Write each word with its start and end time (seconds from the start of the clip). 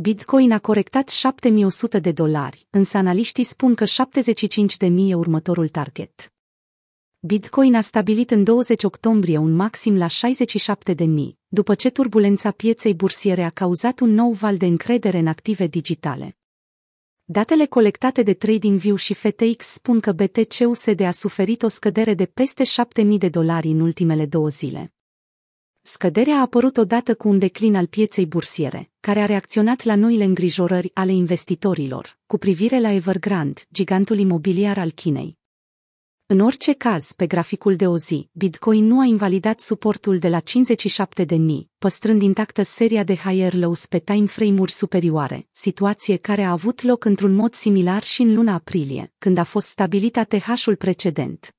Bitcoin 0.00 0.52
a 0.52 0.58
corectat 0.58 1.08
7100 1.08 1.98
de 1.98 2.12
dolari, 2.12 2.66
însă 2.70 2.96
analiștii 2.96 3.44
spun 3.44 3.74
că 3.74 3.84
75.000 3.84 4.90
e 4.96 5.14
următorul 5.14 5.68
target. 5.68 6.32
Bitcoin 7.18 7.74
a 7.74 7.80
stabilit 7.80 8.30
în 8.30 8.44
20 8.44 8.82
octombrie 8.82 9.38
un 9.38 9.52
maxim 9.52 9.96
la 9.96 10.06
67.000, 10.06 11.04
după 11.48 11.74
ce 11.74 11.90
turbulența 11.90 12.50
pieței 12.50 12.94
bursiere 12.94 13.42
a 13.42 13.50
cauzat 13.50 14.00
un 14.00 14.10
nou 14.10 14.32
val 14.32 14.56
de 14.56 14.66
încredere 14.66 15.18
în 15.18 15.26
active 15.26 15.66
digitale. 15.66 16.36
Datele 17.24 17.66
colectate 17.66 18.22
de 18.22 18.34
TradingView 18.34 18.96
și 18.96 19.14
FTX 19.14 19.66
spun 19.66 20.00
că 20.00 20.12
BTC-USD 20.12 21.00
a 21.00 21.10
suferit 21.10 21.62
o 21.62 21.68
scădere 21.68 22.14
de 22.14 22.26
peste 22.26 22.64
7.000 23.02 23.06
de 23.18 23.28
dolari 23.28 23.68
în 23.68 23.80
ultimele 23.80 24.26
două 24.26 24.48
zile. 24.48 24.92
Scăderea 25.90 26.36
a 26.36 26.40
apărut 26.40 26.76
odată 26.76 27.14
cu 27.14 27.28
un 27.28 27.38
declin 27.38 27.76
al 27.76 27.86
pieței 27.86 28.26
bursiere, 28.26 28.90
care 29.00 29.20
a 29.20 29.26
reacționat 29.26 29.84
la 29.84 29.94
noile 29.94 30.24
îngrijorări 30.24 30.90
ale 30.94 31.12
investitorilor, 31.12 32.18
cu 32.26 32.38
privire 32.38 32.80
la 32.80 32.90
Evergrande, 32.90 33.60
gigantul 33.72 34.18
imobiliar 34.18 34.78
al 34.78 34.90
Chinei. 34.90 35.38
În 36.26 36.40
orice 36.40 36.72
caz, 36.72 37.12
pe 37.12 37.26
graficul 37.26 37.76
de 37.76 37.86
o 37.86 37.96
zi, 37.96 38.28
Bitcoin 38.32 38.84
nu 38.84 39.00
a 39.00 39.04
invalidat 39.04 39.60
suportul 39.60 40.18
de 40.18 40.28
la 40.28 40.40
57.000, 40.40 41.36
păstrând 41.78 42.22
intactă 42.22 42.62
seria 42.62 43.04
de 43.04 43.16
higher 43.16 43.54
lows 43.54 43.86
pe 43.86 43.98
timeframe-uri 43.98 44.72
superioare, 44.72 45.48
situație 45.52 46.16
care 46.16 46.42
a 46.42 46.50
avut 46.50 46.82
loc 46.82 47.04
într-un 47.04 47.34
mod 47.34 47.54
similar 47.54 48.02
și 48.02 48.22
în 48.22 48.34
luna 48.34 48.54
aprilie, 48.54 49.12
când 49.18 49.38
a 49.38 49.44
fost 49.44 49.66
stabilit 49.68 50.16
ATH-ul 50.16 50.76
precedent. 50.76 51.57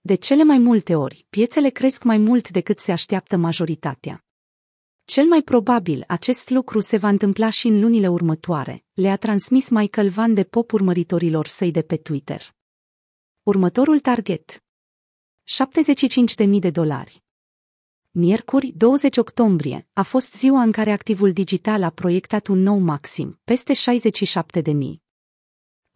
De 0.00 0.14
cele 0.14 0.44
mai 0.44 0.58
multe 0.58 0.94
ori, 0.94 1.26
piețele 1.30 1.68
cresc 1.68 2.02
mai 2.02 2.18
mult 2.18 2.50
decât 2.50 2.78
se 2.78 2.92
așteaptă 2.92 3.36
majoritatea. 3.36 4.24
Cel 5.04 5.26
mai 5.26 5.42
probabil 5.42 6.04
acest 6.06 6.50
lucru 6.50 6.80
se 6.80 6.96
va 6.96 7.08
întâmpla 7.08 7.50
și 7.50 7.66
în 7.66 7.80
lunile 7.80 8.08
următoare, 8.08 8.84
le-a 8.92 9.16
transmis 9.16 9.68
Michael 9.68 10.08
Van 10.08 10.34
de 10.34 10.44
Pop 10.44 10.72
urmăritorilor 10.72 11.46
săi 11.46 11.70
de 11.70 11.82
pe 11.82 11.96
Twitter. 11.96 12.54
Următorul 13.42 14.00
target. 14.00 14.64
75.000 16.46 16.58
de 16.58 16.70
dolari. 16.70 17.22
Miercuri, 18.10 18.72
20 18.76 19.16
octombrie, 19.16 19.88
a 19.92 20.02
fost 20.02 20.34
ziua 20.34 20.62
în 20.62 20.72
care 20.72 20.92
activul 20.92 21.32
digital 21.32 21.82
a 21.82 21.90
proiectat 21.90 22.46
un 22.46 22.58
nou 22.58 22.78
maxim, 22.78 23.40
peste 23.44 23.72
67.000. 23.72 25.07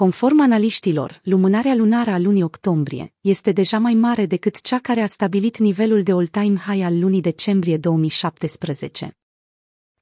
Conform 0.00 0.40
analiștilor, 0.40 1.20
lumânarea 1.24 1.74
lunară 1.74 2.10
a 2.10 2.18
lunii 2.18 2.42
octombrie 2.42 3.14
este 3.20 3.52
deja 3.52 3.78
mai 3.78 3.94
mare 3.94 4.26
decât 4.26 4.60
cea 4.60 4.78
care 4.78 5.00
a 5.00 5.06
stabilit 5.06 5.58
nivelul 5.58 6.02
de 6.02 6.12
all-time 6.12 6.56
high 6.56 6.84
al 6.84 6.98
lunii 6.98 7.20
decembrie 7.20 7.76
2017. 7.76 9.16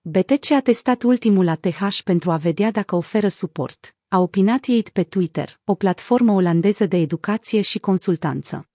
BTC 0.01 0.51
a 0.51 0.61
testat 0.61 1.03
ultimul 1.03 1.49
ATH 1.49 1.99
pentru 2.05 2.31
a 2.31 2.37
vedea 2.37 2.71
dacă 2.71 2.97
oferă 2.97 3.29
suport, 3.29 3.97
a 4.09 4.19
opinat 4.19 4.65
ei 4.67 4.83
pe 4.83 5.03
Twitter, 5.03 5.61
o 5.65 5.75
platformă 5.75 6.33
olandeză 6.33 6.87
de 6.87 6.97
educație 6.97 7.61
și 7.61 7.79
consultanță. 7.79 8.69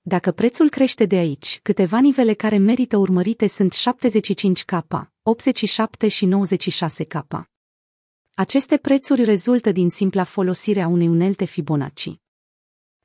Dacă 0.00 0.32
prețul 0.32 0.68
crește 0.68 1.04
de 1.04 1.16
aici, 1.16 1.60
câteva 1.62 1.98
nivele 1.98 2.34
care 2.34 2.56
merită 2.56 2.96
urmărite 2.96 3.46
sunt 3.46 3.74
75K, 3.74 4.80
87 5.22 6.08
și 6.08 6.28
96K. 6.28 7.53
Aceste 8.36 8.76
prețuri 8.76 9.24
rezultă 9.24 9.72
din 9.72 9.88
simpla 9.88 10.24
folosire 10.24 10.82
a 10.82 10.88
unei 10.88 11.08
unelte 11.08 11.44
Fibonacci. 11.44 12.10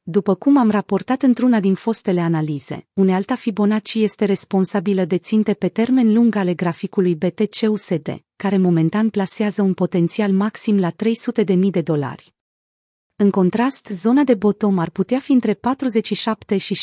După 0.02 0.36
cum 0.36 0.58
am 0.58 0.70
raportat 0.70 1.22
într-una 1.22 1.60
din 1.60 1.74
fostele 1.74 2.22
analize, 2.22 2.88
unealta 2.94 3.36
Fibonacci 3.36 3.94
este 3.94 4.26
responsabilă 4.26 5.06
de 5.06 5.18
ținte 5.18 5.54
pe 5.54 5.68
termen 5.68 6.14
lung 6.14 6.36
ale 6.36 6.54
graficului 6.54 7.16
BTC-USD, 7.16 8.24
care 8.36 8.58
momentan 8.58 9.10
plasează 9.10 9.62
un 9.62 9.74
potențial 9.74 10.32
maxim 10.32 10.80
la 10.80 10.92
300.000 10.92 11.60
de 11.72 11.82
dolari. 11.82 12.34
În 13.16 13.30
contrast, 13.30 13.88
zona 13.88 14.24
de 14.24 14.34
bottom 14.34 14.80
ar 14.80 14.90
putea 14.90 15.20
fi 15.20 15.32
între 15.32 15.54
47 15.54 16.58
și 16.58 16.78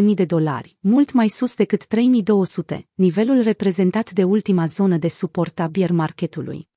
60.000 0.00 0.04
de 0.14 0.24
dolari, 0.24 0.76
mult 0.80 1.12
mai 1.12 1.28
sus 1.28 1.54
decât 1.54 1.86
3200, 1.86 2.88
nivelul 2.94 3.42
reprezentat 3.42 4.10
de 4.10 4.24
ultima 4.24 4.66
zonă 4.66 4.96
de 4.96 5.08
suport 5.08 5.58
a 5.60 5.66
bear 5.66 5.90
marketului. 5.90 6.68